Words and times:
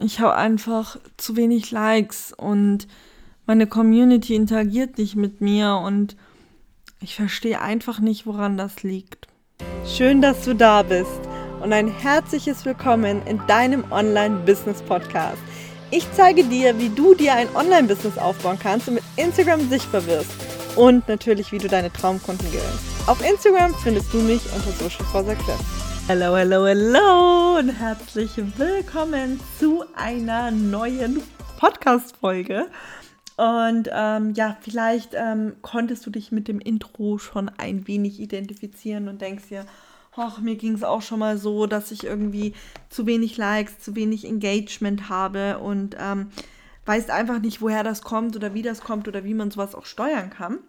ich 0.00 0.20
habe 0.20 0.34
einfach 0.34 0.98
zu 1.16 1.36
wenig 1.36 1.70
Likes 1.70 2.32
und 2.32 2.86
meine 3.46 3.66
Community 3.66 4.34
interagiert 4.34 4.98
nicht 4.98 5.16
mit 5.16 5.40
mir 5.40 5.80
und 5.84 6.16
ich 7.00 7.14
verstehe 7.14 7.60
einfach 7.60 8.00
nicht, 8.00 8.26
woran 8.26 8.56
das 8.56 8.82
liegt. 8.82 9.28
Schön, 9.86 10.20
dass 10.20 10.44
du 10.44 10.54
da 10.54 10.82
bist 10.82 11.20
und 11.62 11.72
ein 11.72 11.88
herzliches 11.88 12.64
Willkommen 12.64 13.26
in 13.26 13.40
deinem 13.46 13.90
Online-Business-Podcast. 13.90 15.38
Ich 15.90 16.06
zeige 16.12 16.44
dir, 16.44 16.78
wie 16.78 16.90
du 16.90 17.14
dir 17.14 17.34
ein 17.34 17.48
Online-Business 17.54 18.18
aufbauen 18.18 18.58
kannst 18.60 18.88
und 18.88 18.94
mit 18.94 19.04
Instagram 19.16 19.68
sichtbar 19.68 20.04
wirst 20.06 20.30
und 20.76 21.08
natürlich, 21.08 21.50
wie 21.50 21.58
du 21.58 21.68
deine 21.68 21.92
Traumkunden 21.92 22.46
gewinnst. 22.50 22.84
Auf 23.06 23.26
Instagram 23.26 23.74
findest 23.82 24.12
du 24.12 24.18
mich 24.18 24.42
unter 24.54 24.72
Social 24.72 25.04
for 25.06 25.24
Success. 25.24 25.87
Hallo, 26.08 26.34
hallo, 26.34 26.64
hallo 26.64 27.58
und 27.58 27.68
herzlich 27.68 28.30
willkommen 28.56 29.38
zu 29.58 29.84
einer 29.94 30.50
neuen 30.50 31.22
Podcast-Folge. 31.58 32.66
Und 33.36 33.90
ähm, 33.92 34.32
ja, 34.32 34.56
vielleicht 34.62 35.10
ähm, 35.12 35.56
konntest 35.60 36.06
du 36.06 36.10
dich 36.10 36.32
mit 36.32 36.48
dem 36.48 36.60
Intro 36.60 37.18
schon 37.18 37.50
ein 37.50 37.86
wenig 37.86 38.20
identifizieren 38.20 39.08
und 39.08 39.20
denkst 39.20 39.48
dir, 39.50 39.66
ach, 40.16 40.40
mir 40.40 40.56
ging 40.56 40.72
es 40.72 40.82
auch 40.82 41.02
schon 41.02 41.18
mal 41.18 41.36
so, 41.36 41.66
dass 41.66 41.90
ich 41.90 42.04
irgendwie 42.04 42.54
zu 42.88 43.04
wenig 43.04 43.36
Likes, 43.36 43.78
zu 43.78 43.94
wenig 43.94 44.24
Engagement 44.24 45.10
habe 45.10 45.58
und 45.58 45.94
ähm, 46.00 46.30
weißt 46.86 47.10
einfach 47.10 47.38
nicht, 47.38 47.60
woher 47.60 47.84
das 47.84 48.00
kommt 48.00 48.34
oder 48.34 48.54
wie 48.54 48.62
das 48.62 48.80
kommt 48.80 49.08
oder 49.08 49.24
wie 49.24 49.34
man 49.34 49.50
sowas 49.50 49.74
auch 49.74 49.84
steuern 49.84 50.30
kann. 50.30 50.60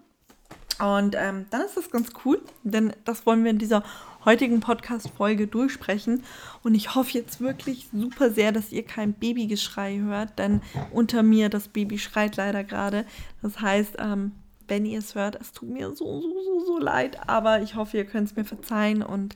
Und 0.79 1.15
ähm, 1.17 1.45
dann 1.49 1.61
ist 1.61 1.75
das 1.75 1.91
ganz 1.91 2.09
cool, 2.23 2.41
denn 2.63 2.93
das 3.05 3.25
wollen 3.25 3.43
wir 3.43 3.51
in 3.51 3.57
dieser 3.57 3.83
heutigen 4.25 4.59
Podcast-Folge 4.59 5.47
durchsprechen. 5.47 6.23
Und 6.63 6.75
ich 6.75 6.95
hoffe 6.95 7.17
jetzt 7.17 7.41
wirklich 7.41 7.89
super 7.93 8.31
sehr, 8.31 8.51
dass 8.51 8.71
ihr 8.71 8.83
kein 8.83 9.13
Babygeschrei 9.13 9.99
hört, 9.99 10.39
denn 10.39 10.61
unter 10.91 11.23
mir 11.23 11.49
das 11.49 11.67
Baby 11.67 11.99
schreit 11.99 12.37
leider 12.37 12.63
gerade. 12.63 13.05
Das 13.41 13.59
heißt, 13.59 13.95
ähm, 13.99 14.31
wenn 14.67 14.85
ihr 14.85 14.99
es 14.99 15.15
hört, 15.15 15.39
es 15.41 15.51
tut 15.51 15.69
mir 15.69 15.95
so, 15.95 16.21
so, 16.21 16.43
so, 16.43 16.65
so 16.65 16.77
leid, 16.77 17.27
aber 17.27 17.61
ich 17.61 17.75
hoffe, 17.75 17.97
ihr 17.97 18.05
könnt 18.05 18.29
es 18.29 18.35
mir 18.35 18.45
verzeihen 18.45 19.01
und 19.01 19.35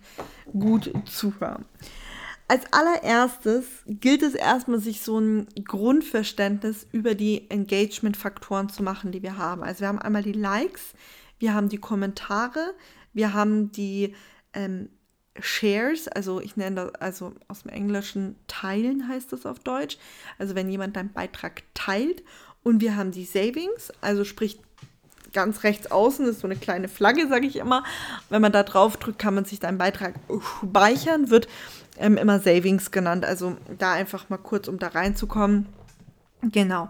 gut 0.51 0.93
zuhören. 1.05 1.65
Als 2.47 2.65
allererstes 2.71 3.65
gilt 3.87 4.21
es 4.21 4.35
erstmal, 4.35 4.79
sich 4.79 5.01
so 5.01 5.17
ein 5.17 5.47
Grundverständnis 5.63 6.85
über 6.91 7.15
die 7.15 7.49
Engagement-Faktoren 7.49 8.69
zu 8.69 8.83
machen, 8.83 9.11
die 9.11 9.23
wir 9.23 9.37
haben. 9.37 9.63
Also 9.63 9.81
wir 9.81 9.87
haben 9.87 9.99
einmal 9.99 10.23
die 10.23 10.33
Likes, 10.33 10.93
wir 11.43 11.53
haben 11.53 11.67
die 11.67 11.77
Kommentare, 11.77 12.73
wir 13.11 13.33
haben 13.33 13.69
die 13.73 14.15
ähm, 14.53 14.87
Shares, 15.37 16.07
also 16.07 16.39
ich 16.39 16.55
nenne 16.55 16.77
das, 16.77 16.95
also 17.01 17.33
aus 17.49 17.63
dem 17.63 17.71
Englischen 17.71 18.37
teilen 18.47 19.09
heißt 19.09 19.33
das 19.33 19.45
auf 19.45 19.59
Deutsch, 19.59 19.97
also 20.39 20.55
wenn 20.55 20.69
jemand 20.69 20.95
deinen 20.95 21.11
Beitrag 21.11 21.63
teilt 21.73 22.23
und 22.63 22.79
wir 22.79 22.95
haben 22.95 23.11
die 23.11 23.25
Savings, 23.25 23.91
also 23.99 24.23
sprich 24.23 24.57
ganz 25.33 25.63
rechts 25.63 25.91
außen 25.91 26.25
ist 26.27 26.39
so 26.39 26.47
eine 26.47 26.55
kleine 26.55 26.87
Flagge, 26.87 27.27
sage 27.27 27.45
ich 27.45 27.57
immer. 27.57 27.83
Wenn 28.29 28.41
man 28.41 28.53
da 28.53 28.63
drauf 28.63 28.95
drückt, 28.95 29.19
kann 29.19 29.35
man 29.35 29.43
sich 29.43 29.59
deinen 29.59 29.77
Beitrag 29.77 30.13
speichern, 30.61 31.29
wird 31.29 31.49
ähm, 31.97 32.15
immer 32.15 32.39
Savings 32.39 32.91
genannt. 32.91 33.25
Also 33.25 33.57
da 33.79 33.91
einfach 33.91 34.29
mal 34.29 34.37
kurz, 34.37 34.69
um 34.69 34.79
da 34.79 34.89
reinzukommen. 34.89 35.65
Genau. 36.41 36.87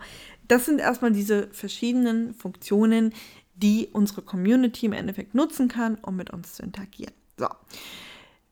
Das 0.47 0.65
sind 0.65 0.79
erstmal 0.79 1.13
diese 1.13 1.47
verschiedenen 1.47 2.33
Funktionen, 2.35 3.13
die 3.55 3.89
unsere 3.91 4.21
Community 4.21 4.85
im 4.85 4.93
Endeffekt 4.93 5.35
nutzen 5.35 5.67
kann, 5.67 5.95
um 6.01 6.15
mit 6.15 6.31
uns 6.31 6.55
zu 6.55 6.63
interagieren. 6.63 7.13
So. 7.37 7.47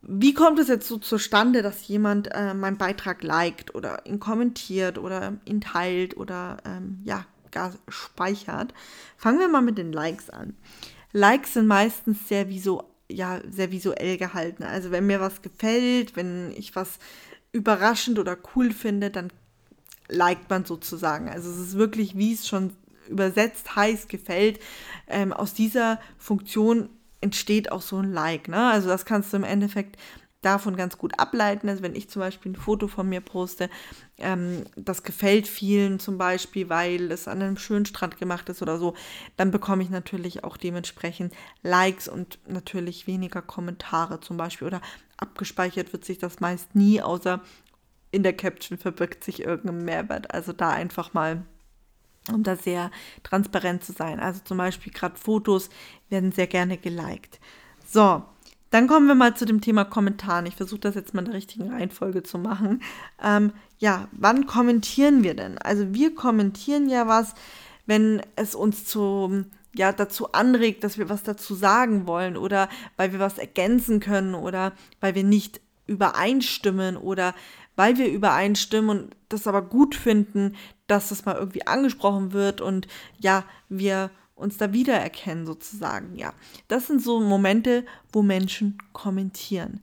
Wie 0.04 0.34
kommt 0.34 0.58
es 0.58 0.68
jetzt 0.68 0.88
so 0.88 0.98
zustande, 0.98 1.62
dass 1.62 1.88
jemand 1.88 2.30
äh, 2.34 2.54
meinen 2.54 2.78
Beitrag 2.78 3.24
liked 3.24 3.76
oder 3.76 4.06
ihn 4.06 4.20
kommentiert 4.20 4.98
oder 4.98 5.38
ihn 5.46 5.62
teilt 5.62 6.18
oder 6.18 6.58
ähm, 6.66 7.02
ja, 7.04 7.26
gar 7.52 7.74
speichert? 7.88 8.74
Fangen 9.16 9.40
wir 9.40 9.48
mal 9.48 9.62
mit 9.62 9.78
den 9.78 9.94
Likes 9.94 10.30
an. 10.32 10.56
Likes 11.12 11.54
sind 11.54 11.68
meistens 11.68 12.28
sehr, 12.28 12.50
visu 12.50 12.82
ja, 13.12 13.42
sehr 13.50 13.72
visuell 13.72 14.18
gehalten. 14.18 14.64
Also 14.64 14.90
wenn 14.90 15.06
mir 15.06 15.20
was 15.20 15.42
gefällt, 15.42 16.16
wenn 16.16 16.52
ich 16.56 16.76
was 16.76 16.98
überraschend 17.52 18.18
oder 18.18 18.38
cool 18.56 18.72
finde, 18.72 19.12
dann 19.12 19.32
liked 20.08 20.50
man 20.50 20.66
sozusagen. 20.66 21.30
Also 21.30 21.50
es 21.50 21.58
ist 21.58 21.74
wirklich, 21.78 22.18
wie 22.18 22.34
es 22.34 22.48
schon 22.48 22.72
übersetzt 23.08 23.76
heißt, 23.76 24.10
gefällt. 24.10 24.60
Ähm, 25.08 25.34
aus 25.34 25.54
dieser 25.54 26.00
Funktion 26.18 26.90
entsteht 27.22 27.72
auch 27.72 27.82
so 27.82 27.98
ein 27.98 28.12
Like. 28.12 28.48
Ne? 28.48 28.70
Also 28.72 28.90
das 28.90 29.06
kannst 29.06 29.32
du 29.32 29.38
im 29.38 29.44
Endeffekt 29.44 29.98
davon 30.42 30.76
ganz 30.76 30.98
gut 30.98 31.20
ableiten. 31.20 31.70
Also 31.70 31.84
wenn 31.84 31.96
ich 31.96 32.10
zum 32.10 32.20
Beispiel 32.20 32.52
ein 32.52 32.56
Foto 32.56 32.88
von 32.88 33.08
mir 33.08 33.22
poste, 33.22 33.70
ähm, 34.18 34.66
das 34.76 35.04
gefällt 35.04 35.48
vielen 35.48 36.00
zum 36.00 36.18
Beispiel, 36.18 36.68
weil 36.70 37.12
es 37.12 37.28
an 37.28 37.42
einem 37.42 37.58
schönen 37.58 37.86
Strand 37.86 38.18
gemacht 38.18 38.50
ist 38.50 38.62
oder 38.62 38.78
so, 38.78 38.96
dann 39.38 39.52
bekomme 39.52 39.84
ich 39.84 39.90
natürlich 39.90 40.44
auch 40.44 40.58
dementsprechend 40.58 41.34
Likes 41.62 42.08
und 42.08 42.40
natürlich 42.48 43.08
weniger 43.08 43.42
Kommentare 43.42 44.20
zum 44.20 44.38
Beispiel. 44.38 44.68
Oder 44.68 44.82
abgespeichert 45.18 45.94
wird 45.94 46.06
sich 46.06 46.18
das 46.18 46.40
meist 46.40 46.76
nie, 46.76 47.02
außer 47.02 47.42
in 48.10 48.24
der 48.24 48.34
Caption 48.34 48.78
verbirgt 48.78 49.24
sich 49.24 49.44
irgendein 49.44 49.86
Mehrwert. 49.86 50.34
Also 50.34 50.54
da 50.54 50.70
einfach 50.70 51.14
mal 51.14 51.46
um 52.30 52.44
da 52.44 52.56
sehr 52.56 52.92
transparent 53.24 53.84
zu 53.84 53.94
sein. 53.94 54.20
Also 54.20 54.42
zum 54.44 54.58
Beispiel 54.58 54.94
gerade 54.94 55.18
Fotos 55.18 55.70
werden 56.10 56.32
sehr 56.32 56.48
gerne 56.48 56.78
geliked. 56.78 57.40
So, 57.88 58.24
dann 58.70 58.88
kommen 58.88 59.08
wir 59.08 59.16
mal 59.16 59.36
zu 59.36 59.46
dem 59.46 59.60
Thema 59.60 59.84
Kommentaren. 59.84 60.46
Ich 60.46 60.56
versuche 60.56 60.80
das 60.80 60.96
jetzt 60.96 61.14
mal 61.14 61.22
in 61.22 61.26
der 61.26 61.36
richtigen 61.36 61.70
Reihenfolge 61.72 62.24
zu 62.24 62.38
machen. 62.38 62.82
Ähm, 63.22 63.52
ja, 63.80 64.08
wann 64.14 64.46
kommentieren 64.46 65.24
wir 65.24 65.34
denn? 65.34 65.58
Also 65.58 65.94
wir 65.94 66.16
kommentieren 66.16 66.90
ja 66.90 67.08
was, 67.08 67.34
wenn 67.86 68.22
es 68.38 68.56
uns 68.56 68.86
zu, 68.86 69.46
ja, 69.76 69.92
dazu 69.92 70.32
anregt, 70.32 70.84
dass 70.84 70.98
wir 70.98 71.10
was 71.10 71.24
dazu 71.24 71.54
sagen 71.54 72.08
wollen 72.08 72.38
oder 72.38 72.70
weil 72.96 73.12
wir 73.12 73.20
was 73.20 73.38
ergänzen 73.38 74.00
können 74.00 74.36
oder 74.36 74.72
weil 75.02 75.16
wir 75.16 75.26
nicht 75.26 75.60
übereinstimmen 75.88 76.96
oder 76.96 77.36
weil 77.76 77.98
wir 77.98 78.10
übereinstimmen 78.10 78.90
und 78.90 79.16
das 79.28 79.48
aber 79.48 79.62
gut 79.62 79.96
finden, 79.96 80.56
dass 80.92 81.08
das 81.08 81.24
mal 81.24 81.36
irgendwie 81.36 81.66
angesprochen 81.66 82.34
wird 82.34 82.60
und 82.60 82.86
ja, 83.18 83.46
wir 83.70 84.12
uns 84.36 84.58
da 84.58 84.74
wiedererkennen 84.74 85.46
sozusagen. 85.46 86.16
Ja, 86.18 86.34
das 86.68 86.88
sind 86.88 87.02
so 87.02 87.22
Momente, 87.22 87.86
wo 88.12 88.22
Menschen 88.22 88.78
kommentieren. 88.92 89.82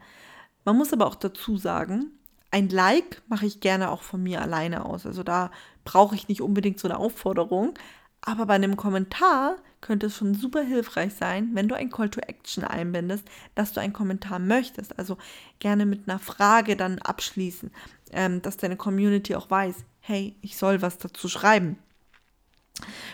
Man 0.67 0.77
muss 0.77 0.93
aber 0.93 1.07
auch 1.07 1.15
dazu 1.15 1.57
sagen, 1.57 2.11
ein 2.51 2.69
Like 2.69 3.23
mache 3.27 3.47
ich 3.47 3.61
gerne 3.61 3.91
auch 3.91 4.03
von 4.03 4.23
mir 4.23 4.43
alleine 4.43 4.85
aus. 4.85 5.07
Also 5.07 5.23
da 5.23 5.51
brauche 5.85 6.15
ich 6.15 6.29
nicht 6.29 6.43
unbedingt 6.43 6.79
so 6.79 6.89
eine 6.89 6.99
Aufforderung. 6.99 7.73
Aber 8.21 8.45
bei 8.47 8.55
einem 8.55 8.77
Kommentar 8.77 9.57
könnte 9.81 10.07
es 10.07 10.17
schon 10.17 10.35
super 10.35 10.63
hilfreich 10.63 11.15
sein, 11.15 11.51
wenn 11.55 11.69
du 11.69 11.75
ein 11.75 11.89
Call 11.89 12.11
to 12.11 12.21
Action 12.21 12.65
einbindest, 12.65 13.25
dass 13.55 13.73
du 13.73 13.81
einen 13.81 13.93
Kommentar 13.93 14.41
möchtest. 14.41 14.99
Also 14.99 15.17
gerne 15.61 15.87
mit 15.87 16.09
einer 16.09 16.19
Frage 16.19 16.77
dann 16.77 16.99
abschließen, 16.99 17.71
ähm, 18.13 18.43
dass 18.43 18.57
deine 18.57 18.77
Community 18.77 19.35
auch 19.37 19.51
weiß, 19.51 19.77
hey, 20.09 20.35
ich 20.41 20.57
soll 20.57 20.81
was 20.81 20.97
dazu 20.97 21.29
schreiben. 21.29 21.77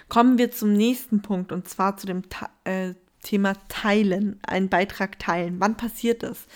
Kommen 0.09 0.39
wir 0.39 0.53
zum 0.53 0.73
nächsten 0.73 1.23
Punkt 1.23 1.51
und 1.51 1.69
zwar 1.69 1.97
zu 1.97 2.07
dem 2.07 2.23
äh, 2.63 2.95
Thema 3.25 3.55
Teilen, 3.69 4.39
einen 4.47 4.69
Beitrag 4.69 5.19
teilen. 5.19 5.57
Wann 5.59 5.77
passiert 5.77 6.23
das? 6.23 6.47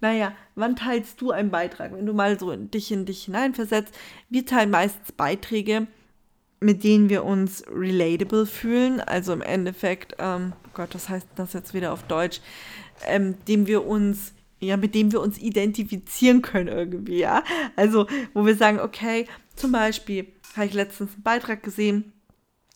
Naja, 0.00 0.32
wann 0.54 0.76
teilst 0.76 1.20
du 1.20 1.32
einen 1.32 1.50
Beitrag? 1.50 1.92
Wenn 1.94 2.06
du 2.06 2.12
mal 2.12 2.38
so 2.38 2.52
in 2.52 2.70
dich 2.70 2.92
in 2.92 3.06
dich 3.06 3.24
hineinversetzt, 3.24 3.92
wir 4.28 4.46
teilen 4.46 4.70
meistens 4.70 5.10
Beiträge, 5.10 5.88
mit 6.60 6.84
denen 6.84 7.08
wir 7.08 7.24
uns 7.24 7.64
relatable 7.68 8.46
fühlen. 8.46 9.00
Also 9.00 9.32
im 9.32 9.42
Endeffekt, 9.42 10.14
ähm, 10.20 10.52
oh 10.66 10.70
Gott, 10.74 10.94
was 10.94 11.08
heißt 11.08 11.26
das 11.34 11.54
jetzt 11.54 11.74
wieder 11.74 11.92
auf 11.92 12.04
Deutsch? 12.04 12.40
Ähm, 13.06 13.34
dem 13.46 13.66
wir 13.66 13.84
uns, 13.84 14.32
ja, 14.60 14.76
mit 14.76 14.94
dem 14.94 15.10
wir 15.10 15.20
uns 15.20 15.38
identifizieren 15.38 16.42
können 16.42 16.68
irgendwie, 16.68 17.18
ja. 17.18 17.42
Also, 17.74 18.06
wo 18.34 18.46
wir 18.46 18.54
sagen, 18.54 18.78
okay, 18.78 19.26
zum 19.58 19.72
Beispiel 19.72 20.32
habe 20.56 20.66
ich 20.66 20.74
letztens 20.74 21.14
einen 21.14 21.22
Beitrag 21.22 21.62
gesehen, 21.62 22.12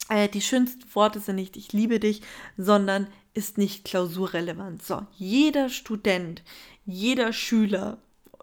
äh, 0.08 0.28
die 0.28 0.42
schönsten 0.42 0.82
Worte 0.94 1.20
sind 1.20 1.36
nicht 1.36 1.56
ich 1.56 1.72
liebe 1.72 2.00
dich, 2.00 2.22
sondern 2.56 3.06
ist 3.34 3.56
nicht 3.58 3.84
klausurrelevant. 3.84 4.82
So, 4.82 5.06
jeder 5.16 5.68
Student, 5.68 6.42
jeder 6.84 7.32
Schüler, 7.32 7.98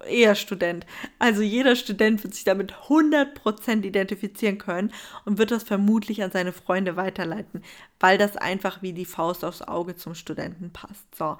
eher 0.08 0.36
Student, 0.36 0.86
also 1.18 1.42
jeder 1.42 1.76
Student 1.76 2.24
wird 2.24 2.34
sich 2.34 2.44
damit 2.44 2.74
100% 2.74 3.84
identifizieren 3.84 4.58
können 4.58 4.92
und 5.26 5.38
wird 5.38 5.52
das 5.52 5.64
vermutlich 5.64 6.24
an 6.24 6.32
seine 6.32 6.54
Freunde 6.54 6.96
weiterleiten, 6.96 7.64
weil 8.00 8.18
das 8.18 8.38
einfach 8.38 8.82
wie 8.82 8.94
die 8.94 9.06
Faust 9.06 9.44
aufs 9.44 9.62
Auge 9.62 9.96
zum 9.96 10.16
Studenten 10.16 10.72
passt. 10.72 11.16
So, 11.16 11.38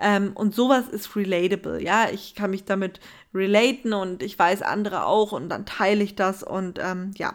ähm, 0.00 0.32
und 0.34 0.54
sowas 0.54 0.88
ist 0.88 1.14
relatable, 1.16 1.82
ja, 1.82 2.08
ich 2.10 2.34
kann 2.34 2.50
mich 2.50 2.64
damit 2.64 3.00
relaten 3.34 3.92
und 3.92 4.22
ich 4.22 4.38
weiß 4.38 4.62
andere 4.62 5.06
auch 5.06 5.32
und 5.32 5.48
dann 5.48 5.66
teile 5.66 6.02
ich 6.02 6.16
das 6.16 6.42
und 6.42 6.78
ähm, 6.80 7.12
ja, 7.16 7.34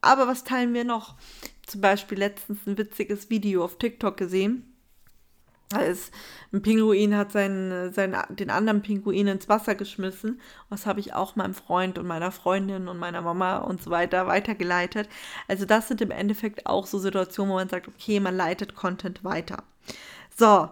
aber 0.00 0.26
was 0.26 0.44
teilen 0.44 0.74
wir 0.74 0.84
noch? 0.84 1.14
Zum 1.66 1.80
Beispiel 1.80 2.18
letztens 2.18 2.66
ein 2.66 2.76
witziges 2.76 3.30
Video 3.30 3.64
auf 3.64 3.78
TikTok 3.78 4.16
gesehen. 4.16 4.71
Als 5.74 6.10
ein 6.52 6.62
Pinguin 6.62 7.16
hat 7.16 7.32
seinen, 7.32 7.92
seinen, 7.92 8.16
den 8.30 8.50
anderen 8.50 8.82
Pinguin 8.82 9.26
ins 9.26 9.48
Wasser 9.48 9.74
geschmissen. 9.74 10.40
Das 10.70 10.86
habe 10.86 11.00
ich 11.00 11.14
auch 11.14 11.36
meinem 11.36 11.54
Freund 11.54 11.98
und 11.98 12.06
meiner 12.06 12.32
Freundin 12.32 12.88
und 12.88 12.98
meiner 12.98 13.22
Mama 13.22 13.58
und 13.58 13.82
so 13.82 13.90
weiter 13.90 14.26
weitergeleitet. 14.26 15.08
Also 15.48 15.64
das 15.64 15.88
sind 15.88 16.00
im 16.00 16.10
Endeffekt 16.10 16.66
auch 16.66 16.86
so 16.86 16.98
Situationen, 16.98 17.52
wo 17.52 17.56
man 17.56 17.68
sagt, 17.68 17.88
okay, 17.88 18.20
man 18.20 18.36
leitet 18.36 18.74
Content 18.74 19.24
weiter. 19.24 19.64
So, 20.36 20.68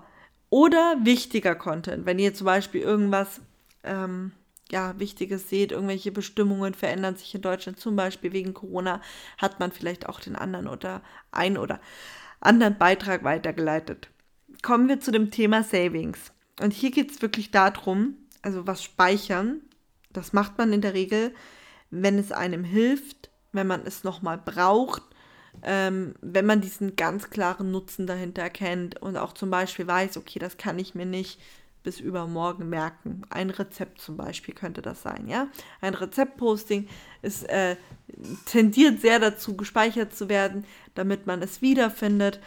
oder 0.50 0.96
wichtiger 1.02 1.54
Content, 1.54 2.06
wenn 2.06 2.18
ihr 2.18 2.34
zum 2.34 2.44
Beispiel 2.44 2.80
irgendwas 2.80 3.40
ähm, 3.84 4.32
ja, 4.70 4.98
Wichtiges 4.98 5.48
seht, 5.48 5.72
irgendwelche 5.72 6.12
Bestimmungen 6.12 6.74
verändern 6.74 7.16
sich 7.16 7.34
in 7.34 7.42
Deutschland, 7.42 7.78
zum 7.78 7.96
Beispiel 7.96 8.32
wegen 8.32 8.54
Corona, 8.54 9.00
hat 9.38 9.60
man 9.60 9.72
vielleicht 9.72 10.08
auch 10.08 10.20
den 10.20 10.36
anderen 10.36 10.68
oder 10.68 11.02
einen 11.32 11.58
oder 11.58 11.80
anderen 12.40 12.78
Beitrag 12.78 13.24
weitergeleitet. 13.24 14.08
Kommen 14.62 14.88
wir 14.88 15.00
zu 15.00 15.10
dem 15.10 15.30
Thema 15.30 15.62
Savings. 15.62 16.32
Und 16.60 16.72
hier 16.72 16.90
geht 16.90 17.10
es 17.10 17.22
wirklich 17.22 17.50
darum, 17.50 18.16
also 18.42 18.66
was 18.66 18.82
speichern, 18.82 19.62
das 20.12 20.32
macht 20.32 20.58
man 20.58 20.72
in 20.72 20.82
der 20.82 20.94
Regel, 20.94 21.34
wenn 21.90 22.18
es 22.18 22.32
einem 22.32 22.64
hilft, 22.64 23.30
wenn 23.52 23.66
man 23.66 23.86
es 23.86 24.04
nochmal 24.04 24.38
braucht, 24.38 25.02
ähm, 25.62 26.14
wenn 26.20 26.46
man 26.46 26.60
diesen 26.60 26.96
ganz 26.96 27.30
klaren 27.30 27.70
Nutzen 27.70 28.06
dahinter 28.06 28.42
erkennt 28.42 29.00
und 29.00 29.16
auch 29.16 29.32
zum 29.32 29.50
Beispiel 29.50 29.86
weiß, 29.86 30.16
okay, 30.16 30.38
das 30.38 30.56
kann 30.56 30.78
ich 30.78 30.94
mir 30.94 31.06
nicht 31.06 31.40
bis 31.82 31.98
übermorgen 31.98 32.68
merken. 32.68 33.22
Ein 33.30 33.50
Rezept 33.50 34.00
zum 34.00 34.16
Beispiel 34.16 34.54
könnte 34.54 34.82
das 34.82 35.02
sein, 35.02 35.26
ja. 35.28 35.48
Ein 35.80 35.94
Rezeptposting 35.94 36.88
ist, 37.22 37.48
äh, 37.48 37.76
tendiert 38.44 39.00
sehr 39.00 39.18
dazu, 39.18 39.56
gespeichert 39.56 40.14
zu 40.14 40.28
werden, 40.28 40.66
damit 40.94 41.26
man 41.26 41.40
es 41.42 41.62
wiederfindet 41.62 42.38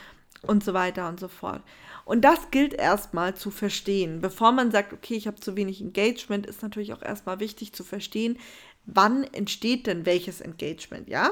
und 0.44 0.64
so 0.64 0.74
weiter 0.74 1.10
und 1.10 1.20
so 1.20 1.28
fort. 1.28 1.64
Und 2.06 2.22
das 2.22 2.52
gilt 2.52 2.74
erstmal 2.74 3.36
zu 3.36 3.50
verstehen. 3.50 4.22
Bevor 4.22 4.52
man 4.52 4.72
sagt, 4.72 4.94
okay, 4.94 5.16
ich 5.16 5.28
habe 5.28 5.40
zu 5.40 5.56
wenig 5.56 5.82
Engagement, 5.82 6.46
ist 6.46 6.62
natürlich 6.62 6.94
auch 6.94 7.02
erstmal 7.02 7.40
wichtig 7.40 7.74
zu 7.74 7.84
verstehen, 7.84 8.38
wann 8.86 9.24
entsteht 9.24 9.88
denn 9.88 10.06
welches 10.06 10.42
Engagement, 10.42 11.08
ja? 11.08 11.32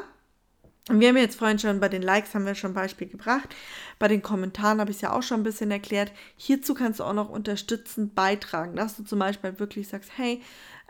Und 0.89 0.99
wir 0.99 1.09
haben 1.09 1.17
jetzt 1.17 1.37
vorhin 1.37 1.59
schon 1.59 1.79
bei 1.79 1.89
den 1.89 2.01
Likes 2.01 2.33
haben 2.33 2.45
wir 2.45 2.55
schon 2.55 2.71
ein 2.71 2.75
Beispiel 2.75 3.07
gebracht. 3.07 3.55
Bei 3.99 4.07
den 4.07 4.23
Kommentaren 4.23 4.79
habe 4.79 4.89
ich 4.89 4.97
es 4.97 5.01
ja 5.01 5.13
auch 5.13 5.21
schon 5.21 5.41
ein 5.41 5.43
bisschen 5.43 5.69
erklärt. 5.69 6.11
Hierzu 6.35 6.73
kannst 6.73 6.99
du 6.99 7.03
auch 7.03 7.13
noch 7.13 7.29
unterstützend 7.29 8.15
beitragen, 8.15 8.75
dass 8.75 8.97
du 8.97 9.03
zum 9.03 9.19
Beispiel 9.19 9.59
wirklich 9.59 9.87
sagst, 9.87 10.09
hey, 10.17 10.41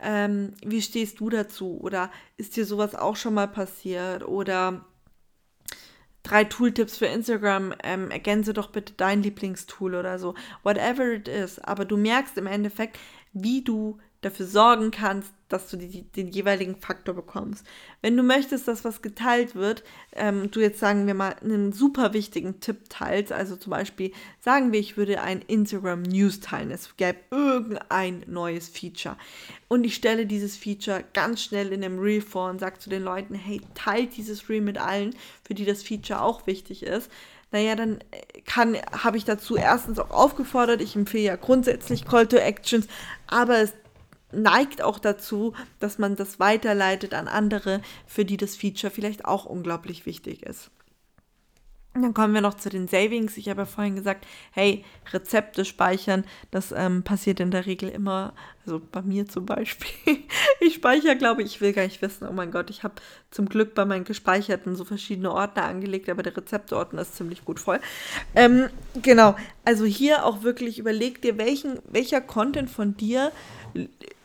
ähm, 0.01 0.53
wie 0.65 0.81
stehst 0.81 1.19
du 1.19 1.29
dazu? 1.29 1.77
Oder 1.81 2.09
ist 2.37 2.55
dir 2.55 2.65
sowas 2.65 2.95
auch 2.95 3.17
schon 3.17 3.33
mal 3.33 3.49
passiert? 3.49 4.25
Oder 4.25 4.85
drei 6.23 6.43
Tooltips 6.43 6.97
für 6.97 7.07
Instagram, 7.07 7.73
ähm, 7.83 8.11
ergänze 8.11 8.53
doch 8.53 8.69
bitte 8.69 8.93
dein 8.95 9.23
Lieblingstool 9.23 9.95
oder 9.95 10.19
so. 10.19 10.35
Whatever 10.63 11.11
it 11.13 11.27
is. 11.27 11.59
Aber 11.59 11.85
du 11.85 11.97
merkst 11.97 12.37
im 12.37 12.47
Endeffekt, 12.47 12.99
wie 13.33 13.63
du 13.63 13.99
dafür 14.21 14.45
sorgen 14.45 14.91
kannst, 14.91 15.31
dass 15.49 15.69
du 15.69 15.77
die, 15.77 16.03
den 16.03 16.29
jeweiligen 16.29 16.75
Faktor 16.75 17.15
bekommst. 17.15 17.65
Wenn 18.01 18.15
du 18.15 18.23
möchtest, 18.23 18.67
dass 18.67 18.85
was 18.85 19.01
geteilt 19.01 19.55
wird, 19.55 19.83
ähm, 20.13 20.49
du 20.51 20.61
jetzt 20.61 20.79
sagen 20.79 21.07
wir 21.07 21.13
mal 21.13 21.35
einen 21.41 21.73
super 21.73 22.13
wichtigen 22.13 22.59
Tipp 22.59 22.89
teilst, 22.89 23.31
also 23.31 23.55
zum 23.55 23.71
Beispiel 23.71 24.11
sagen 24.39 24.71
wir, 24.71 24.79
ich 24.79 24.95
würde 24.95 25.21
ein 25.21 25.41
Instagram 25.41 26.03
News 26.03 26.39
teilen, 26.39 26.71
es 26.71 26.95
gäbe 26.95 27.19
irgendein 27.31 28.23
neues 28.27 28.69
Feature. 28.69 29.17
Und 29.67 29.83
ich 29.83 29.95
stelle 29.95 30.25
dieses 30.25 30.55
Feature 30.55 31.03
ganz 31.13 31.43
schnell 31.43 31.73
in 31.73 31.83
einem 31.83 31.99
Reel 31.99 32.21
vor 32.21 32.49
und 32.49 32.59
sage 32.59 32.79
zu 32.79 32.89
den 32.89 33.03
Leuten, 33.03 33.33
hey, 33.33 33.59
teilt 33.73 34.15
dieses 34.15 34.49
Reel 34.49 34.61
mit 34.61 34.77
allen, 34.77 35.15
für 35.43 35.55
die 35.55 35.65
das 35.65 35.83
Feature 35.83 36.21
auch 36.21 36.47
wichtig 36.47 36.83
ist. 36.83 37.09
Naja, 37.51 37.75
dann 37.75 37.99
kann, 38.45 38.77
habe 38.91 39.17
ich 39.17 39.25
dazu 39.25 39.57
erstens 39.57 39.99
auch 39.99 40.11
aufgefordert, 40.11 40.81
ich 40.81 40.95
empfehle 40.95 41.23
ja 41.23 41.35
grundsätzlich 41.35 42.05
Call 42.05 42.25
to 42.25 42.37
Actions, 42.37 42.87
aber 43.27 43.57
es 43.57 43.73
neigt 44.31 44.81
auch 44.81 44.99
dazu, 44.99 45.53
dass 45.79 45.97
man 45.97 46.15
das 46.15 46.39
weiterleitet 46.39 47.13
an 47.13 47.27
andere, 47.27 47.81
für 48.05 48.25
die 48.25 48.37
das 48.37 48.55
Feature 48.55 48.91
vielleicht 48.91 49.25
auch 49.25 49.45
unglaublich 49.45 50.05
wichtig 50.05 50.43
ist. 50.43 50.71
Dann 51.93 52.13
kommen 52.13 52.33
wir 52.33 52.39
noch 52.39 52.53
zu 52.53 52.69
den 52.69 52.87
Savings. 52.87 53.35
Ich 53.35 53.49
habe 53.49 53.63
ja 53.63 53.65
vorhin 53.65 53.97
gesagt, 53.97 54.25
hey, 54.51 54.85
Rezepte 55.11 55.65
speichern, 55.65 56.23
das 56.49 56.71
ähm, 56.71 57.03
passiert 57.03 57.41
in 57.41 57.51
der 57.51 57.65
Regel 57.65 57.89
immer, 57.89 58.33
also 58.65 58.81
bei 58.93 59.01
mir 59.01 59.27
zum 59.27 59.45
Beispiel. 59.45 60.19
ich 60.61 60.75
speichere, 60.75 61.17
glaube 61.17 61.41
ich, 61.41 61.55
ich 61.55 61.61
will 61.61 61.73
gar 61.73 61.83
nicht 61.83 62.01
wissen, 62.01 62.29
oh 62.29 62.31
mein 62.31 62.49
Gott, 62.49 62.69
ich 62.69 62.83
habe 62.83 62.93
zum 63.29 63.49
Glück 63.49 63.75
bei 63.75 63.83
meinen 63.83 64.05
gespeicherten 64.05 64.77
so 64.77 64.85
verschiedene 64.85 65.33
Ordner 65.33 65.65
angelegt, 65.65 66.09
aber 66.09 66.23
der 66.23 66.37
Rezepteordner 66.37 67.01
ist 67.01 67.17
ziemlich 67.17 67.43
gut 67.43 67.59
voll. 67.59 67.81
Ähm, 68.35 68.69
genau, 69.01 69.35
also 69.65 69.83
hier 69.83 70.23
auch 70.23 70.43
wirklich 70.43 70.79
überleg 70.79 71.21
dir, 71.21 71.37
welchen, 71.37 71.79
welcher 71.89 72.21
Content 72.21 72.69
von 72.69 72.95
dir 72.95 73.33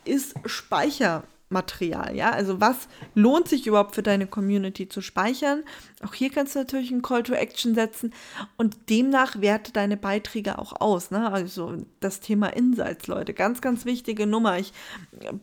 ist 0.06 0.35
Speichermaterial, 0.44 2.14
ja? 2.14 2.31
Also 2.31 2.61
was 2.61 2.88
lohnt 3.14 3.49
sich 3.49 3.67
überhaupt 3.67 3.94
für 3.94 4.03
deine 4.03 4.26
Community 4.26 4.88
zu 4.88 5.00
speichern? 5.00 5.64
Auch 6.05 6.14
hier 6.14 6.31
kannst 6.31 6.55
du 6.55 6.61
natürlich 6.61 6.93
einen 6.93 7.03
Call 7.03 7.23
to 7.23 7.35
Action 7.35 7.75
setzen 7.75 8.12
und 8.56 8.91
demnach 8.91 9.41
werte 9.41 9.73
deine 9.73 9.97
Beiträge 9.97 10.58
auch 10.58 10.81
aus, 10.81 11.11
ne? 11.11 11.32
Also 11.32 11.76
das 12.00 12.20
Thema 12.20 12.49
Insights, 12.49 13.06
Leute, 13.06 13.35
ganz, 13.35 13.61
ganz 13.61 13.85
wichtige 13.85 14.26
Nummer. 14.26 14.58
Ich 14.58 14.73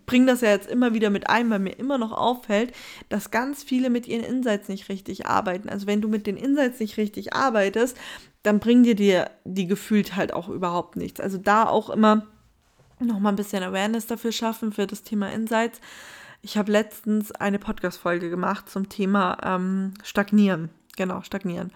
bringe 0.06 0.28
das 0.28 0.42
ja 0.42 0.50
jetzt 0.50 0.70
immer 0.70 0.94
wieder 0.94 1.10
mit 1.10 1.30
ein, 1.30 1.50
weil 1.50 1.60
mir 1.60 1.78
immer 1.78 1.98
noch 1.98 2.12
auffällt, 2.12 2.74
dass 3.10 3.32
ganz 3.32 3.64
viele 3.64 3.90
mit 3.90 4.08
ihren 4.08 4.24
Insights 4.24 4.70
nicht 4.70 4.90
richtig 4.90 5.26
arbeiten. 5.26 5.70
Also 5.70 5.88
wenn 5.88 6.02
du 6.02 6.08
mit 6.08 6.28
den 6.28 6.38
Insights 6.38 6.80
nicht 6.80 6.98
richtig 6.98 7.34
arbeitest, 7.34 7.98
dann 8.44 8.60
bringen 8.60 8.84
dir 8.84 8.96
die, 8.96 9.22
die 9.46 9.68
gefühlt 9.68 10.16
halt 10.16 10.34
auch 10.34 10.50
überhaupt 10.50 10.98
nichts. 10.98 11.20
Also 11.20 11.38
da 11.38 11.66
auch 11.66 11.90
immer 11.90 12.28
nochmal 13.06 13.34
ein 13.34 13.38
bisschen 13.38 13.64
Awareness 13.64 14.08
dafür 14.08 14.32
schaffen, 14.32 14.72
für 14.72 14.88
das 14.88 15.04
Thema 15.04 15.32
Insights. 15.32 15.80
Ich 16.42 16.58
habe 16.58 16.72
letztens 16.72 17.32
eine 17.32 17.60
Podcast-Folge 17.60 18.30
gemacht 18.30 18.70
zum 18.70 18.90
Thema 18.90 19.38
ähm, 19.44 19.94
Stagnieren. 20.04 20.70
Genau, 20.98 21.22
Stagnieren. 21.22 21.72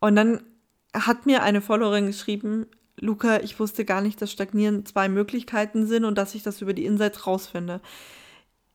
Und 0.00 0.16
dann 0.16 0.42
hat 0.94 1.26
mir 1.26 1.42
eine 1.42 1.60
Followerin 1.60 2.06
geschrieben, 2.06 2.66
Luca, 2.98 3.40
ich 3.40 3.58
wusste 3.58 3.84
gar 3.84 4.00
nicht, 4.00 4.20
dass 4.20 4.32
Stagnieren 4.32 4.84
zwei 4.86 5.08
Möglichkeiten 5.08 5.86
sind 5.86 6.04
und 6.04 6.18
dass 6.18 6.34
ich 6.34 6.42
das 6.42 6.60
über 6.60 6.74
die 6.74 6.84
Insights 6.84 7.26
rausfinde. 7.26 7.80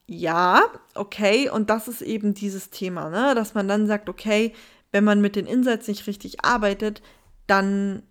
Ja, 0.08 0.62
okay, 0.96 1.50
und 1.50 1.70
das 1.70 1.88
ist 1.88 2.02
eben 2.02 2.34
dieses 2.34 2.70
Thema, 2.70 3.10
ne? 3.10 3.36
dass 3.36 3.54
man 3.54 3.68
dann 3.68 3.88
sagt, 3.88 4.10
okay, 4.10 4.54
wenn 4.92 5.04
man 5.04 5.20
mit 5.20 5.36
den 5.36 5.46
Insights 5.46 5.88
nicht 5.88 6.08
richtig 6.08 6.46
arbeitet, 6.46 7.02
dann 7.46 8.04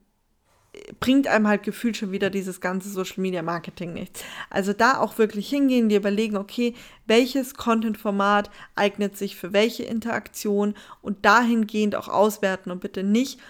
bringt 1.00 1.26
einem 1.26 1.48
halt 1.48 1.62
gefühlt 1.62 1.96
schon 1.96 2.12
wieder 2.12 2.30
dieses 2.30 2.60
ganze 2.60 2.88
Social 2.90 3.20
Media 3.20 3.42
Marketing 3.42 3.92
nichts. 3.92 4.22
Also 4.50 4.72
da 4.72 4.98
auch 4.98 5.18
wirklich 5.18 5.48
hingehen, 5.48 5.88
dir 5.88 5.98
überlegen, 5.98 6.36
okay, 6.36 6.74
welches 7.06 7.54
Content-Format 7.54 8.50
eignet 8.74 9.16
sich 9.16 9.36
für 9.36 9.52
welche 9.52 9.84
Interaktion 9.84 10.74
und 11.02 11.24
dahingehend 11.24 11.96
auch 11.96 12.08
auswerten 12.08 12.70
und 12.70 12.80
bitte 12.80 13.02
nicht 13.02 13.40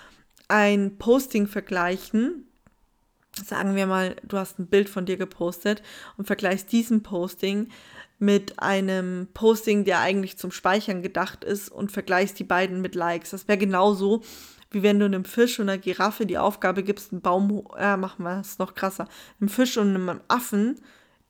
ein 0.49 0.97
Posting 0.99 1.47
vergleichen. 1.47 2.45
Sagen 3.33 3.77
wir 3.77 3.87
mal, 3.87 4.17
du 4.23 4.39
hast 4.39 4.59
ein 4.59 4.67
Bild 4.67 4.89
von 4.89 5.05
dir 5.05 5.17
gepostet 5.17 5.83
und 6.17 6.27
vergleichst 6.27 6.73
diesen 6.73 7.03
Posting 7.03 7.69
mit 8.19 8.61
einem 8.61 9.29
Posting, 9.35 9.85
der 9.85 10.01
eigentlich 10.01 10.39
zum 10.39 10.51
Speichern 10.51 11.03
gedacht 11.03 11.45
ist 11.45 11.69
und 11.69 11.93
vergleichst 11.93 12.39
die 12.39 12.45
beiden 12.45 12.81
mit 12.81 12.95
Likes. 12.95 13.31
Das 13.31 13.47
wäre 13.47 13.59
genauso, 13.59 14.23
wie 14.71 14.83
wenn 14.83 14.99
du 14.99 15.07
einem 15.07 15.25
Fisch 15.25 15.59
und 15.59 15.69
einer 15.69 15.79
Giraffe 15.79 16.27
die 16.27 16.39
Aufgabe 16.39 16.83
gibst, 16.83 17.13
einen 17.13 17.21
Baum, 17.21 17.67
äh, 17.77 17.97
machen 17.97 18.25
wir 18.25 18.41
es 18.41 18.59
noch 18.59 18.75
krasser, 18.75 19.09
einem 19.41 19.49
Fisch 19.49 19.77
und 19.77 19.89
einem 19.89 20.21
Affen 20.29 20.81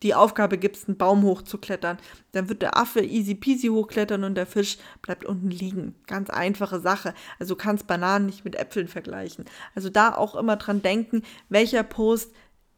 die 0.03 0.15
Aufgabe 0.15 0.59
gibst, 0.59 0.89
einen 0.89 0.99
Baum 0.99 1.23
hochzuklettern. 1.23 1.99
Dann 2.33 2.49
wird 2.49 2.61
der 2.63 2.77
Affe 2.77 3.01
easy 3.01 3.35
peasy 3.35 3.69
hochklettern 3.69 4.25
und 4.25 4.35
der 4.35 4.47
Fisch 4.47 4.77
bleibt 5.01 5.25
unten 5.25 5.51
liegen. 5.51 5.95
Ganz 6.07 6.29
einfache 6.29 6.81
Sache. 6.81 7.15
Also 7.39 7.57
kannst 7.57 7.87
Bananen 7.87 8.27
nicht 8.27 8.45
mit 8.45 8.57
Äpfeln 8.57 8.89
vergleichen. 8.89 9.47
Also 9.75 9.89
da 9.89 10.15
auch 10.15 10.35
immer 10.35 10.57
dran 10.57 10.83
denken, 10.83 11.23
welcher 11.49 11.83
Post 11.83 12.33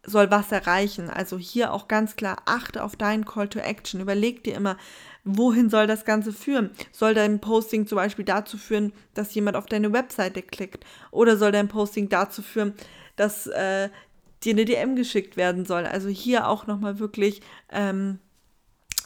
soll 0.05 0.31
was 0.31 0.53
erreichen. 0.53 1.11
Also 1.11 1.39
hier 1.39 1.73
auch 1.73 1.89
ganz 1.89 2.17
klar, 2.17 2.39
achte 2.47 2.83
auf 2.83 2.97
deinen 2.97 3.25
Call 3.25 3.49
to 3.49 3.59
Action. 3.59 4.01
Überleg 4.01 4.45
dir 4.45 4.55
immer, 4.55 4.77
wohin 5.25 5.71
soll 5.71 5.87
das 5.87 6.05
Ganze 6.05 6.33
führen? 6.33 6.71
Soll 6.93 7.15
dein 7.15 7.41
Posting 7.41 7.87
zum 7.87 7.97
Beispiel 7.97 8.25
dazu 8.25 8.57
führen, 8.57 8.93
dass 9.15 9.35
jemand 9.35 9.57
auf 9.57 9.67
deine 9.67 9.93
Webseite 9.93 10.43
klickt? 10.43 10.85
Oder 11.11 11.37
soll 11.37 11.53
dein 11.53 11.69
Posting 11.69 12.09
dazu 12.09 12.43
führen, 12.43 12.75
dass 13.17 13.47
äh, 13.47 13.91
dir 14.45 14.53
eine 14.53 14.65
DM 14.65 14.97
geschickt 14.97 15.37
werden 15.37 15.65
soll? 15.65 15.85
Also 15.85 16.09
hier 16.09 16.49
auch 16.49 16.67
nochmal 16.67 16.99
wirklich 16.99 17.43
ähm, 17.71 18.19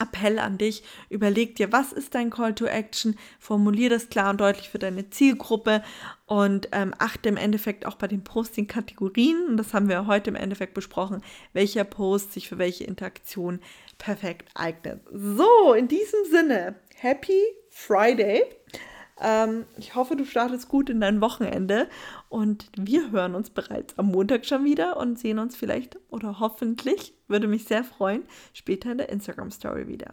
Appell 0.02 0.38
an 0.38 0.58
dich, 0.58 0.82
überleg 1.08 1.56
dir, 1.56 1.72
was 1.72 1.92
ist 1.92 2.14
dein 2.14 2.30
Call 2.30 2.54
to 2.54 2.66
Action, 2.66 3.16
formulier 3.38 3.90
das 3.90 4.08
klar 4.08 4.30
und 4.30 4.40
deutlich 4.40 4.68
für 4.68 4.78
deine 4.78 5.10
Zielgruppe 5.10 5.82
und 6.26 6.68
ähm, 6.72 6.94
achte 6.98 7.28
im 7.28 7.36
Endeffekt 7.36 7.86
auch 7.86 7.94
bei 7.94 8.08
den 8.08 8.24
Posting-Kategorien, 8.24 9.46
und 9.48 9.56
das 9.56 9.74
haben 9.74 9.88
wir 9.88 10.06
heute 10.06 10.30
im 10.30 10.36
Endeffekt 10.36 10.74
besprochen, 10.74 11.22
welcher 11.52 11.84
Post 11.84 12.32
sich 12.32 12.48
für 12.48 12.58
welche 12.58 12.84
Interaktion 12.84 13.60
perfekt 13.98 14.48
eignet. 14.54 15.00
So, 15.12 15.74
in 15.74 15.88
diesem 15.88 16.24
Sinne, 16.30 16.74
Happy 16.96 17.40
Friday. 17.70 18.44
Ähm, 19.20 19.64
ich 19.78 19.94
hoffe, 19.94 20.16
du 20.16 20.24
startest 20.24 20.68
gut 20.68 20.90
in 20.90 21.00
dein 21.00 21.20
Wochenende. 21.20 21.88
Und 22.28 22.66
wir 22.76 23.10
hören 23.10 23.34
uns 23.34 23.50
bereits 23.50 23.98
am 23.98 24.06
Montag 24.06 24.46
schon 24.46 24.64
wieder 24.64 24.96
und 24.96 25.18
sehen 25.18 25.38
uns 25.38 25.56
vielleicht 25.56 25.98
oder 26.10 26.40
hoffentlich, 26.40 27.14
würde 27.28 27.46
mich 27.46 27.64
sehr 27.64 27.84
freuen, 27.84 28.24
später 28.52 28.92
in 28.92 28.98
der 28.98 29.08
Instagram 29.08 29.50
Story 29.50 29.88
wieder. 29.88 30.12